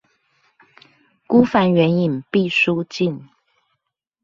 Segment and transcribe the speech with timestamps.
[1.27, 3.21] 孤帆遠影畢書盡